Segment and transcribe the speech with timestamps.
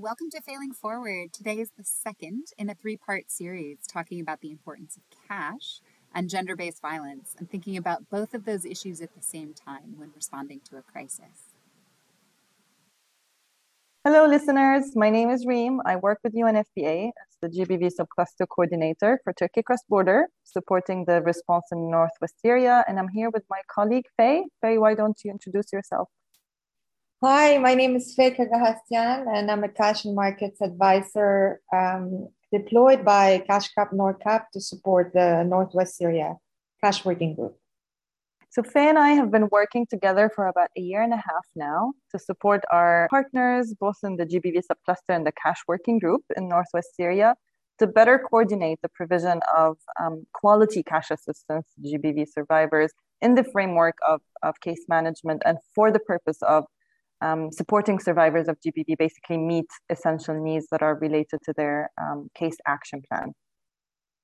[0.00, 1.34] Welcome to Failing Forward.
[1.34, 5.80] Today is the second in a three part series talking about the importance of cash
[6.14, 9.98] and gender based violence and thinking about both of those issues at the same time
[9.98, 11.52] when responding to a crisis.
[14.02, 14.96] Hello, listeners.
[14.96, 15.82] My name is Reem.
[15.84, 21.20] I work with UNFPA as the GBV subcluster coordinator for Turkey Cross Border, supporting the
[21.20, 22.86] response in Northwest Syria.
[22.88, 24.46] And I'm here with my colleague, Faye.
[24.62, 26.08] Faye, why don't you introduce yourself?
[27.22, 33.04] Hi, my name is Faye Kagahastian, and I'm a cash and markets advisor um, deployed
[33.04, 36.36] by CashCap NorCap to support the Northwest Syria
[36.82, 37.58] Cash Working Group.
[38.48, 41.44] So Faye and I have been working together for about a year and a half
[41.54, 46.22] now to support our partners, both in the GBV subcluster and the Cash Working Group
[46.38, 47.34] in Northwest Syria,
[47.80, 53.44] to better coordinate the provision of um, quality cash assistance to GBV survivors in the
[53.44, 56.64] framework of, of case management and for the purpose of
[57.20, 62.30] um, supporting survivors of GBV basically meet essential needs that are related to their um,
[62.34, 63.34] case action plan.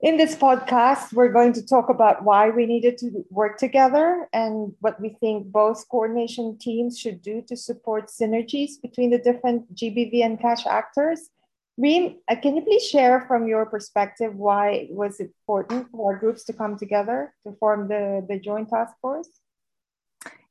[0.00, 4.72] In this podcast, we're going to talk about why we needed to work together and
[4.80, 10.24] what we think both coordination teams should do to support synergies between the different GBV
[10.24, 11.30] and cash actors.
[11.78, 16.42] Reem, uh, can you please share from your perspective why it was important for groups
[16.44, 19.30] to come together to form the, the joint task force?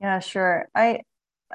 [0.00, 0.68] Yeah, sure.
[0.74, 1.02] I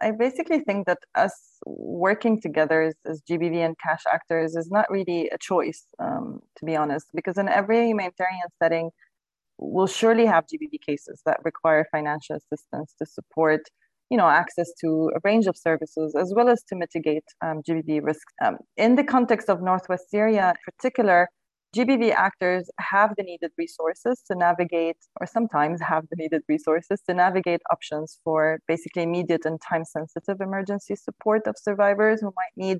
[0.01, 1.33] I basically think that us
[1.65, 6.65] working together as, as GBV and cash actors is not really a choice, um, to
[6.65, 8.91] be honest, because in every humanitarian setting,
[9.57, 13.61] we'll surely have GBV cases that require financial assistance to support,
[14.09, 18.01] you know, access to a range of services as well as to mitigate um, GBV
[18.03, 18.33] risks.
[18.43, 21.29] Um, in the context of Northwest Syria, in particular,
[21.75, 27.13] GBV actors have the needed resources to navigate, or sometimes have the needed resources to
[27.13, 32.79] navigate options for basically immediate and time sensitive emergency support of survivors who might need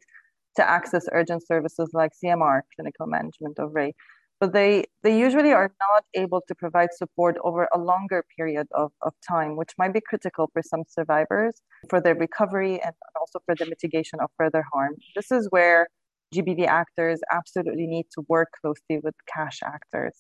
[0.56, 3.96] to access urgent services like CMR, clinical management of rape.
[4.40, 8.92] But they, they usually are not able to provide support over a longer period of,
[9.04, 13.54] of time, which might be critical for some survivors for their recovery and also for
[13.54, 14.96] the mitigation of further harm.
[15.16, 15.88] This is where
[16.34, 20.16] GBV actors absolutely need to work closely with cash actors.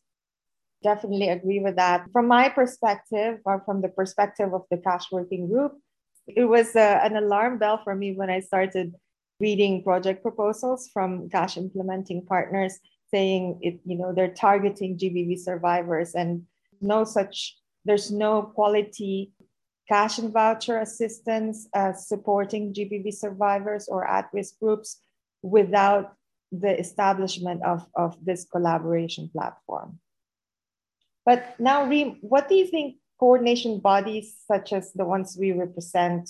[0.81, 2.05] Definitely agree with that.
[2.11, 5.73] From my perspective, or from the perspective of the cash working group,
[6.27, 8.95] it was uh, an alarm bell for me when I started
[9.39, 12.79] reading project proposals from cash implementing partners
[13.11, 16.43] saying it, you know, they're targeting GBV survivors and
[16.81, 19.31] no such, there's no quality
[19.87, 25.01] cash and voucher assistance uh, supporting GBV survivors or at risk groups
[25.41, 26.13] without
[26.51, 29.99] the establishment of, of this collaboration platform.
[31.25, 36.29] But now, Reem, what do you think coordination bodies such as the ones we represent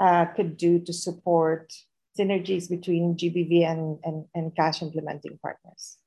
[0.00, 1.72] uh, could do to support
[2.18, 5.98] synergies between GBV and, and, and cash implementing partners?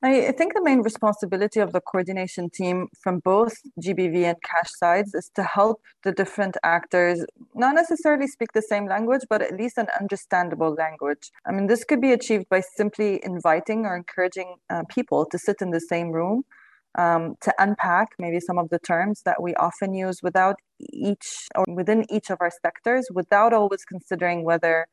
[0.00, 5.12] I think the main responsibility of the coordination team from both GBV and cash sides
[5.12, 7.24] is to help the different actors
[7.56, 11.32] not necessarily speak the same language, but at least an understandable language.
[11.44, 15.56] I mean, this could be achieved by simply inviting or encouraging uh, people to sit
[15.60, 16.44] in the same room
[16.96, 21.64] um, to unpack maybe some of the terms that we often use without each or
[21.66, 24.86] within each of our sectors without always considering whether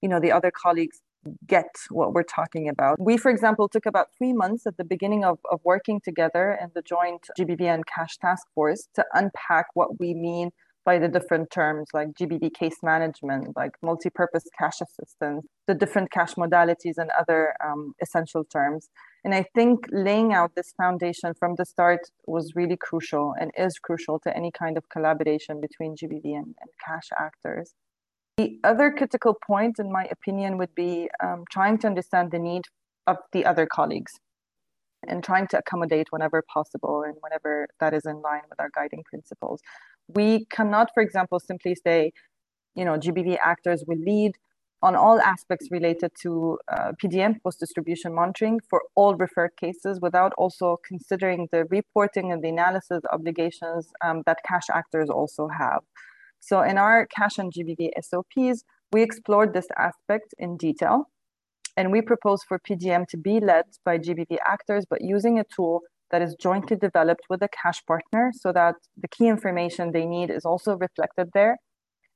[0.00, 1.00] you know the other colleagues
[1.46, 2.98] get what we're talking about.
[3.00, 6.70] We, for example, took about three months at the beginning of, of working together in
[6.74, 10.50] the joint GBV and cash task force to unpack what we mean
[10.84, 16.34] by the different terms like GBV case management, like multi-purpose cash assistance, the different cash
[16.34, 18.90] modalities and other um, essential terms.
[19.24, 23.78] And I think laying out this foundation from the start was really crucial and is
[23.78, 27.74] crucial to any kind of collaboration between GBV and, and cash actors.
[28.38, 32.62] The other critical point, in my opinion, would be um, trying to understand the need
[33.06, 34.12] of the other colleagues
[35.06, 39.02] and trying to accommodate whenever possible and whenever that is in line with our guiding
[39.04, 39.60] principles.
[40.08, 42.12] We cannot, for example, simply say,
[42.74, 44.32] you know, GBV actors will lead
[44.80, 50.32] on all aspects related to uh, PDM, post distribution monitoring, for all referred cases without
[50.36, 55.82] also considering the reporting and the analysis obligations um, that cash actors also have.
[56.42, 61.04] So in our cash and GBV SOPs, we explored this aspect in detail.
[61.76, 65.80] And we propose for PDM to be led by GBV actors, but using a tool
[66.10, 70.30] that is jointly developed with a cash partner so that the key information they need
[70.30, 71.56] is also reflected there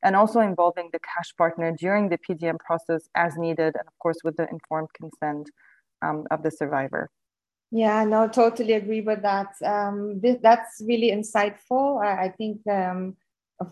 [0.02, 4.18] and also involving the cash partner during the PDM process as needed, and of course,
[4.22, 5.48] with the informed consent
[6.02, 7.08] um, of the survivor.
[7.70, 9.54] Yeah, no, totally agree with that.
[9.64, 12.04] Um, this, that's really insightful.
[12.04, 13.16] I, I think um,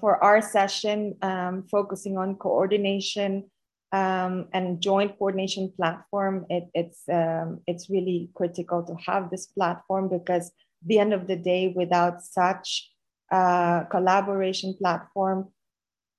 [0.00, 3.50] for our session, um, focusing on coordination
[3.92, 10.08] um, and joint coordination platform, it, it's um, it's really critical to have this platform
[10.08, 10.50] because
[10.84, 12.90] the end of the day, without such
[13.30, 15.48] uh, collaboration platform,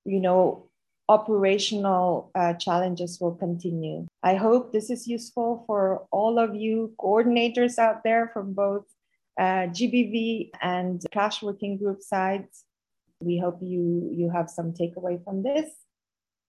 [0.04, 0.68] you know,
[1.08, 4.06] operational uh, challenges will continue.
[4.22, 8.84] I hope this is useful for all of you coordinators out there from both
[9.38, 12.64] uh, GBV and cash working group sides.
[13.20, 15.70] We hope you you have some takeaway from this.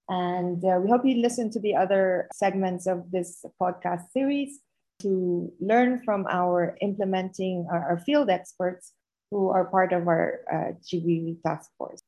[0.09, 4.59] And uh, we hope you listen to the other segments of this podcast series
[4.99, 8.93] to learn from our implementing our, our field experts
[9.31, 12.01] who are part of our uh, GBV task force.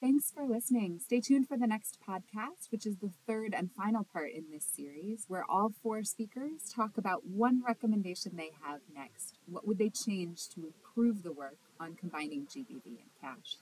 [0.00, 1.00] Thanks for listening.
[1.00, 4.64] Stay tuned for the next podcast, which is the third and final part in this
[4.64, 9.38] series, where all four speakers talk about one recommendation they have next.
[9.46, 13.56] What would they change to improve the work on combining GBV and cash?